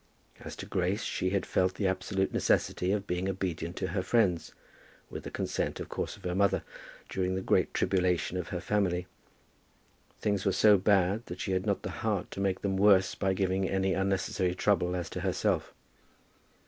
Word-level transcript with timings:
As 0.39 0.55
to 0.55 0.65
Grace, 0.65 1.03
she 1.03 1.29
had 1.29 1.45
felt 1.45 1.75
the 1.75 1.85
absolute 1.87 2.33
necessity 2.33 2.91
of 2.91 3.05
being 3.05 3.29
obedient 3.29 3.75
to 3.75 3.89
her 3.89 4.01
friends, 4.01 4.51
with 5.11 5.23
the 5.25 5.29
consent 5.29 5.79
of 5.79 5.89
course 5.89 6.17
of 6.17 6.23
her 6.23 6.33
mother, 6.33 6.63
during 7.07 7.35
the 7.35 7.41
great 7.43 7.71
tribulation 7.71 8.35
of 8.35 8.47
her 8.47 8.59
family. 8.59 9.05
Things 10.19 10.43
were 10.43 10.53
so 10.53 10.75
bad 10.79 11.27
that 11.27 11.39
she 11.39 11.51
had 11.51 11.67
not 11.67 11.83
the 11.83 11.91
heart 12.01 12.31
to 12.31 12.39
make 12.41 12.61
them 12.63 12.77
worse 12.77 13.13
by 13.13 13.35
giving 13.35 13.69
any 13.69 13.93
unnecessary 13.93 14.55
trouble 14.55 14.95
as 14.95 15.07
to 15.11 15.19
herself. 15.19 15.71